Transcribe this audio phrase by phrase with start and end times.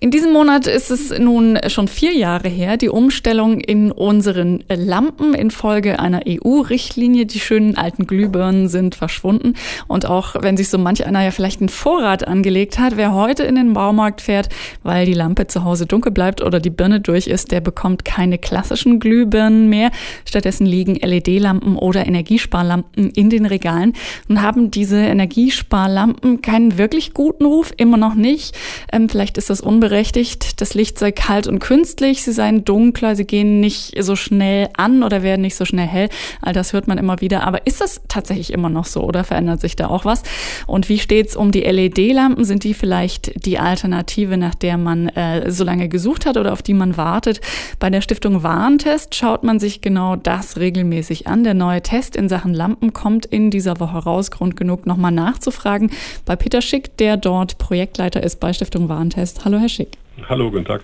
[0.00, 5.34] In diesem Monat ist es nun schon vier Jahre her, die Umstellung in unseren Lampen
[5.34, 7.26] infolge einer EU-Richtlinie.
[7.26, 9.54] Die schönen alten Glühbirnen sind verschwunden.
[9.88, 13.42] Und auch wenn sich so manch einer ja vielleicht einen Vorrat angelegt hat, wer heute
[13.42, 14.50] in den Baumarkt fährt,
[14.84, 18.38] weil die Lampe zu Hause dunkel bleibt oder die Birne durch ist, der bekommt keine
[18.38, 19.90] klassischen Glühbirnen mehr.
[20.24, 23.94] Stattdessen liegen LED-Lampen oder Energiesparlampen in den Regalen
[24.28, 28.56] und haben diese Energiesparlampen keinen wirklich guten Ruf, immer noch nicht.
[28.92, 33.16] Ähm, vielleicht ist das unberechtigt berechtigt, das Licht sei kalt und künstlich, sie seien dunkler,
[33.16, 36.10] sie gehen nicht so schnell an oder werden nicht so schnell hell.
[36.42, 37.46] All das hört man immer wieder.
[37.46, 40.24] Aber ist das tatsächlich immer noch so oder verändert sich da auch was?
[40.66, 42.44] Und wie steht es um die LED-Lampen?
[42.44, 46.60] Sind die vielleicht die Alternative, nach der man äh, so lange gesucht hat oder auf
[46.60, 47.40] die man wartet?
[47.78, 51.44] Bei der Stiftung Warentest schaut man sich genau das regelmäßig an.
[51.44, 54.30] Der neue Test in Sachen Lampen kommt in dieser Woche raus.
[54.30, 55.90] Grund genug, nochmal nachzufragen
[56.26, 59.46] bei Peter Schick, der dort Projektleiter ist bei Stiftung Warentest.
[59.46, 59.77] Hallo, Herr Schick.
[59.78, 59.96] Schick.
[60.28, 60.82] Hallo, guten Tag.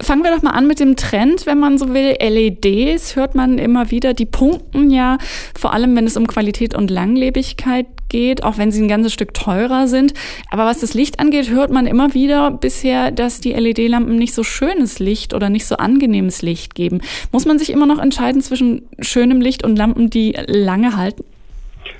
[0.00, 2.14] Fangen wir doch mal an mit dem Trend, wenn man so will.
[2.20, 4.14] LEDs hört man immer wieder.
[4.14, 5.18] Die punkten ja,
[5.58, 9.34] vor allem wenn es um Qualität und Langlebigkeit geht, auch wenn sie ein ganzes Stück
[9.34, 10.14] teurer sind.
[10.48, 14.44] Aber was das Licht angeht, hört man immer wieder bisher, dass die LED-Lampen nicht so
[14.44, 17.00] schönes Licht oder nicht so angenehmes Licht geben.
[17.32, 21.24] Muss man sich immer noch entscheiden zwischen schönem Licht und Lampen, die lange halten?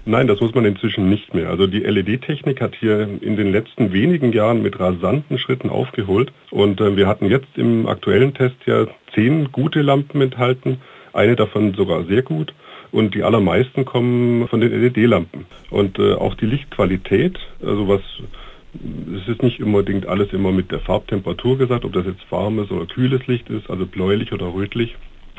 [0.09, 1.51] Nein, das muss man inzwischen nicht mehr.
[1.51, 6.33] Also die LED-Technik hat hier in den letzten wenigen Jahren mit rasanten Schritten aufgeholt.
[6.53, 10.81] Und äh, wir hatten jetzt im aktuellen Test ja zehn gute Lampen enthalten,
[11.13, 12.55] eine davon sogar sehr gut.
[12.93, 15.45] Und die allermeisten kommen von den LED-Lampen.
[15.71, 18.03] Und äh, auch die Lichtqualität, also was
[19.17, 22.87] es ist nicht unbedingt alles immer mit der Farbtemperatur gesagt, ob das jetzt warmes oder
[22.87, 24.95] kühles Licht ist, also bläulich oder rötlich,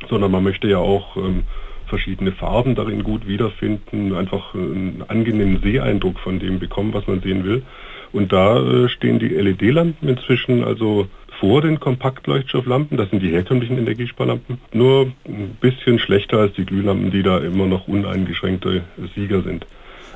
[0.10, 1.44] sondern man möchte ja auch ähm,
[1.88, 7.44] verschiedene Farben darin gut wiederfinden, einfach einen angenehmen Seheindruck von dem bekommen, was man sehen
[7.44, 7.64] will.
[8.12, 11.08] Und da äh, stehen die LED-Lampen inzwischen also
[11.40, 17.12] vor den Kompaktleuchtstofflampen, das sind die herkömmlichen Energiesparlampen, nur ein bisschen schlechter als die Glühlampen,
[17.12, 18.84] die da immer noch uneingeschränkte
[19.16, 19.68] Sieger sind.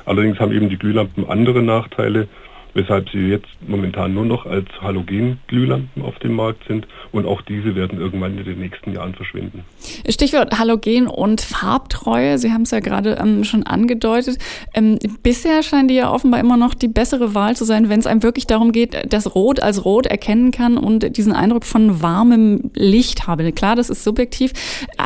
[0.04, 2.28] Allerdings haben eben die Glühlampen andere Nachteile,
[2.74, 7.74] weshalb sie jetzt momentan nur noch als Halogen-Glühlampen auf dem Markt sind und auch diese
[7.74, 9.64] werden irgendwann in den nächsten Jahren verschwinden.
[10.08, 14.38] Stichwort Halogen und Farbtreue, Sie haben es ja gerade ähm, schon angedeutet.
[14.74, 18.06] Ähm, bisher scheinen die ja offenbar immer noch die bessere Wahl zu sein, wenn es
[18.06, 22.70] einem wirklich darum geht, dass Rot als Rot erkennen kann und diesen Eindruck von warmem
[22.74, 23.52] Licht habe.
[23.52, 24.52] Klar, das ist subjektiv,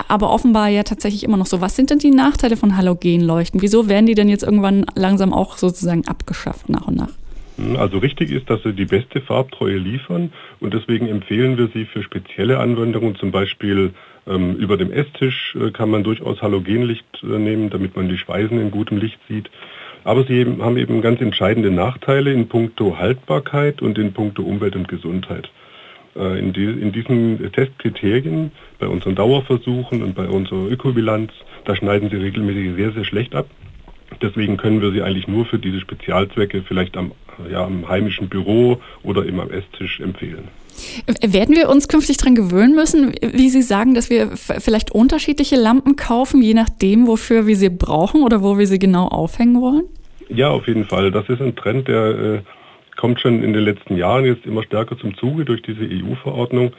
[0.08, 1.60] aber offenbar ja tatsächlich immer noch so.
[1.60, 3.62] Was sind denn die Nachteile von Halogenleuchten?
[3.62, 7.10] Wieso werden die denn jetzt irgendwann langsam auch sozusagen abgeschafft nach und nach?
[7.56, 11.84] Hm, also richtig ist, dass sie die beste Farbtreue liefern und deswegen empfehlen wir sie
[11.84, 13.92] für spezielle Anwendungen, zum Beispiel
[14.26, 18.60] ähm, über dem Esstisch äh, kann man durchaus Halogenlicht äh, nehmen, damit man die Speisen
[18.60, 19.50] in gutem Licht sieht.
[20.04, 24.76] Aber sie eben, haben eben ganz entscheidende Nachteile in puncto Haltbarkeit und in puncto Umwelt
[24.76, 25.50] und Gesundheit.
[26.16, 31.32] Äh, in, die, in diesen Testkriterien, bei unseren Dauerversuchen und bei unserer Ökobilanz,
[31.64, 33.46] da schneiden sie regelmäßig sehr, sehr schlecht ab.
[34.22, 37.12] Deswegen können wir sie eigentlich nur für diese Spezialzwecke vielleicht am,
[37.50, 40.48] ja, am heimischen Büro oder eben am Esstisch empfehlen.
[41.22, 45.96] Werden wir uns künftig daran gewöhnen müssen, wie Sie sagen, dass wir vielleicht unterschiedliche Lampen
[45.96, 49.84] kaufen, je nachdem, wofür wir sie brauchen oder wo wir sie genau aufhängen wollen?
[50.28, 51.10] Ja, auf jeden Fall.
[51.10, 52.40] Das ist ein Trend, der äh,
[52.96, 56.72] kommt schon in den letzten Jahren jetzt immer stärker zum Zuge durch diese EU-Verordnung.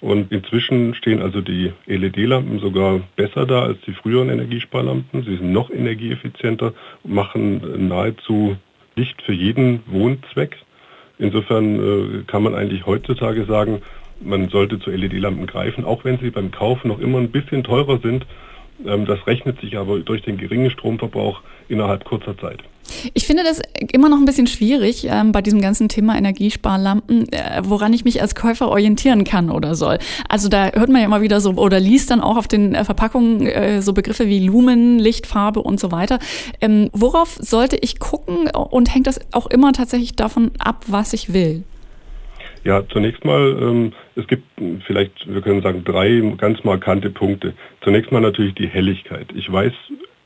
[0.00, 5.22] Und inzwischen stehen also die LED-Lampen sogar besser da als die früheren Energiesparlampen.
[5.24, 6.74] Sie sind noch energieeffizienter,
[7.04, 8.56] machen nahezu
[8.96, 10.56] Licht für jeden Wohnzweck.
[11.18, 13.82] Insofern äh, kann man eigentlich heutzutage sagen,
[14.20, 17.98] man sollte zu LED-Lampen greifen, auch wenn sie beim Kauf noch immer ein bisschen teurer
[17.98, 18.26] sind.
[18.86, 22.60] Ähm, das rechnet sich aber durch den geringen Stromverbrauch innerhalb kurzer Zeit.
[23.14, 23.60] Ich finde das
[23.92, 28.20] immer noch ein bisschen schwierig ähm, bei diesem ganzen Thema Energiesparlampen, äh, woran ich mich
[28.20, 29.98] als Käufer orientieren kann oder soll.
[30.28, 32.84] Also da hört man ja immer wieder so oder liest dann auch auf den äh,
[32.84, 36.18] Verpackungen äh, so Begriffe wie Lumen, Lichtfarbe und so weiter.
[36.60, 41.32] Ähm, worauf sollte ich gucken und hängt das auch immer tatsächlich davon ab, was ich
[41.32, 41.64] will?
[42.64, 44.44] Ja, zunächst mal, ähm, es gibt
[44.86, 47.52] vielleicht, wir können sagen, drei ganz markante Punkte.
[47.82, 49.26] Zunächst mal natürlich die Helligkeit.
[49.34, 49.72] Ich weiß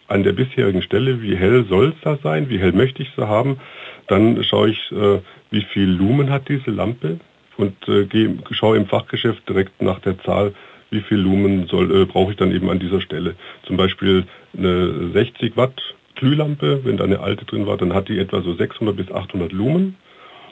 [0.06, 3.26] an der bisherigen Stelle, wie hell soll es da sein, wie hell möchte ich sie
[3.26, 3.58] haben.
[4.06, 5.18] Dann schaue ich, äh,
[5.50, 7.18] wie viel Lumen hat diese Lampe
[7.56, 10.54] und äh, gehe, schaue im Fachgeschäft direkt nach der Zahl,
[10.90, 13.34] wie viel Lumen soll, äh, brauche ich dann eben an dieser Stelle.
[13.66, 14.24] Zum Beispiel
[14.56, 15.82] eine 60 Watt
[16.14, 19.52] Glühlampe, wenn da eine alte drin war, dann hat die etwa so 600 bis 800
[19.52, 19.96] Lumen.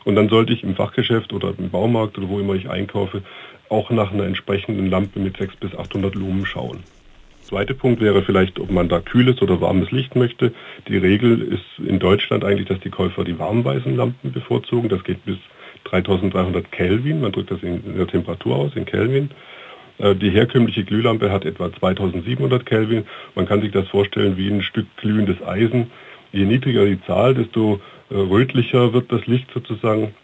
[0.06, 3.23] Und dann sollte ich im Fachgeschäft oder im Baumarkt oder wo immer ich einkaufe,
[3.69, 6.85] auch nach einer entsprechenden Lampe mit 600 bis 800 Lumen schauen.
[7.43, 10.53] Zweiter Punkt wäre vielleicht, ob man da kühles oder warmes Licht möchte.
[10.87, 14.88] Die Regel ist in Deutschland eigentlich, dass die Käufer die warmweißen Lampen bevorzugen.
[14.88, 15.38] Das geht bis
[15.85, 17.20] 3300 Kelvin.
[17.20, 19.31] Man drückt das in der Temperatur aus, in Kelvin.
[19.99, 23.06] Äh, die herkömmliche Glühlampe hat etwa 2700 Kelvin.
[23.35, 25.91] Man kann sich das vorstellen wie ein Stück glühendes Eisen.
[26.32, 27.81] Je niedriger die Zahl, desto
[28.11, 30.14] rötlicher wird das Licht sozusagen.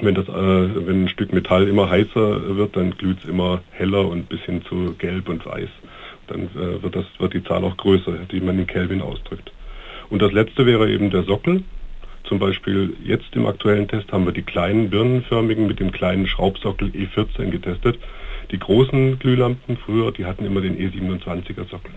[0.00, 4.06] Wenn, das, äh, wenn ein Stück Metall immer heißer wird, dann glüht es immer heller
[4.06, 5.70] und bis hin zu gelb und weiß.
[6.26, 9.52] Dann äh, wird, das, wird die Zahl auch größer, die man in Kelvin ausdrückt.
[10.10, 11.62] Und das letzte wäre eben der Sockel.
[12.24, 16.88] Zum Beispiel jetzt im aktuellen Test haben wir die kleinen birnenförmigen mit dem kleinen Schraubsockel
[16.88, 17.98] E14 getestet.
[18.50, 21.92] Die großen Glühlampen früher, die hatten immer den E27er Sockel.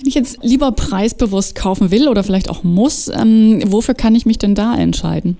[0.00, 4.24] Wenn ich jetzt lieber preisbewusst kaufen will oder vielleicht auch muss, ähm, wofür kann ich
[4.24, 5.36] mich denn da entscheiden?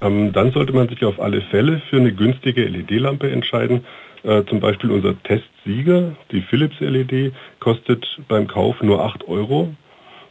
[0.00, 3.80] Ähm, dann sollte man sich auf alle Fälle für eine günstige LED-Lampe entscheiden.
[4.22, 9.74] Äh, zum Beispiel unser Testsieger, die Philips LED, kostet beim Kauf nur 8 Euro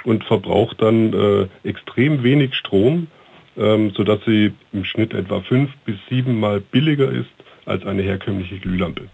[0.06, 3.07] und verbraucht dann äh, extrem wenig Strom,
[3.57, 7.27] ähm, sodass sie im Schnitt etwa fünf bis sieben Mal billiger ist
[7.65, 9.10] als eine herkömmliche Glühlampe.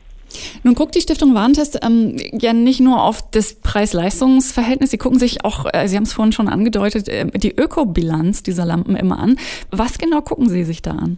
[0.63, 5.45] Nun guckt die Stiftung Warentest ähm, ja nicht nur auf das Preis-Leistungs-Verhältnis, sie gucken sich
[5.45, 9.37] auch, äh, Sie haben es vorhin schon angedeutet, äh, die Ökobilanz dieser Lampen immer an.
[9.71, 11.17] Was genau gucken Sie sich da an?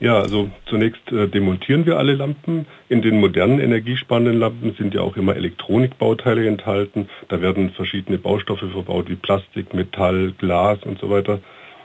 [0.00, 2.66] Ja, also zunächst äh, demontieren wir alle Lampen.
[2.88, 7.10] In den modernen energiesparenden Lampen sind ja auch immer Elektronikbauteile enthalten.
[7.28, 11.40] Da werden verschiedene Baustoffe verbaut wie Plastik, Metall, Glas und so weiter.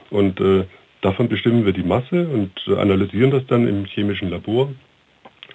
[0.08, 0.64] Und äh,
[1.02, 4.70] davon bestimmen wir die Masse und äh, analysieren das dann im chemischen Labor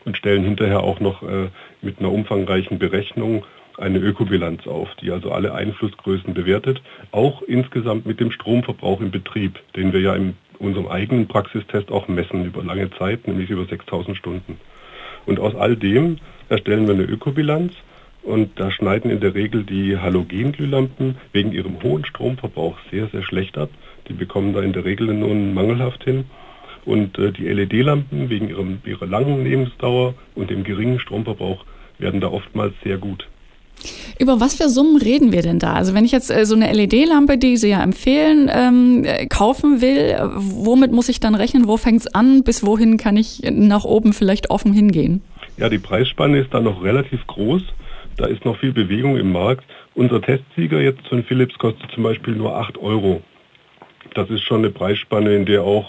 [0.05, 1.49] und stellen hinterher auch noch äh,
[1.81, 3.45] mit einer umfangreichen Berechnung
[3.77, 6.81] eine Ökobilanz auf, die also alle Einflussgrößen bewertet,
[7.11, 12.07] auch insgesamt mit dem Stromverbrauch im Betrieb, den wir ja in unserem eigenen Praxistest auch
[12.07, 14.59] messen über lange Zeit, nämlich über 6000 Stunden.
[15.25, 16.17] Und aus all dem
[16.49, 17.73] erstellen wir eine Ökobilanz
[18.23, 23.57] und da schneiden in der Regel die Halogenglühlampen wegen ihrem hohen Stromverbrauch sehr, sehr schlecht
[23.57, 23.69] ab.
[24.07, 26.25] Die bekommen da in der Regel nur mangelhaft hin.
[26.85, 31.63] Und äh, die LED-Lampen wegen ihrem, ihrer langen Lebensdauer und dem geringen Stromverbrauch
[31.99, 33.27] werden da oftmals sehr gut.
[34.19, 35.73] Über was für Summen reden wir denn da?
[35.73, 39.81] Also wenn ich jetzt äh, so eine LED-Lampe, die Sie ja empfehlen, ähm, äh, kaufen
[39.81, 41.67] will, womit muss ich dann rechnen?
[41.67, 42.43] Wo fängt es an?
[42.43, 45.21] Bis wohin kann ich nach oben vielleicht offen hingehen?
[45.57, 47.63] Ja, die Preisspanne ist da noch relativ groß.
[48.17, 49.63] Da ist noch viel Bewegung im Markt.
[49.95, 53.21] Unser Testsieger jetzt von Philips kostet zum Beispiel nur 8 Euro.
[54.13, 55.85] Das ist schon eine Preisspanne, in der auch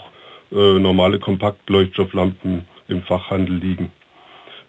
[0.53, 3.91] äh, normale Kompaktleuchtstofflampen im Fachhandel liegen.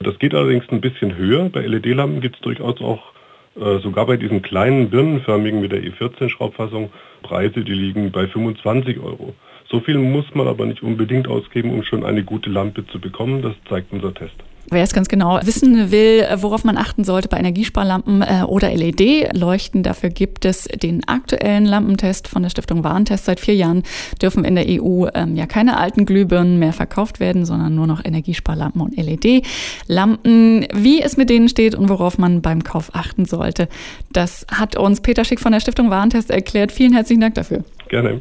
[0.00, 1.48] Das geht allerdings ein bisschen höher.
[1.50, 3.12] Bei LED-Lampen gibt es durchaus auch
[3.56, 6.90] äh, sogar bei diesen kleinen birnenförmigen mit der E14-Schraubfassung
[7.22, 9.34] Preise, die liegen bei 25 Euro.
[9.70, 13.42] So viel muss man aber nicht unbedingt ausgeben, um schon eine gute Lampe zu bekommen.
[13.42, 14.36] Das zeigt unser Test.
[14.70, 19.82] Wer es ganz genau wissen will, worauf man achten sollte bei Energiesparlampen äh, oder LED-Leuchten,
[19.82, 23.26] dafür gibt es den aktuellen Lampentest von der Stiftung Warentest.
[23.26, 23.82] Seit vier Jahren
[24.22, 28.04] dürfen in der EU ähm, ja keine alten Glühbirnen mehr verkauft werden, sondern nur noch
[28.04, 30.66] Energiesparlampen und LED-Lampen.
[30.72, 33.68] Wie es mit denen steht und worauf man beim Kauf achten sollte,
[34.12, 36.72] das hat uns Peter Schick von der Stiftung Warentest erklärt.
[36.72, 37.64] Vielen herzlichen Dank dafür.
[37.88, 38.20] Gerne.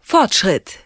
[0.00, 0.85] Fortschritt.